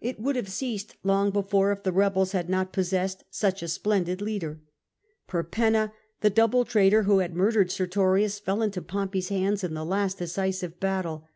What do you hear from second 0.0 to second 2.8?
It would have ceased long before, if the rebels had not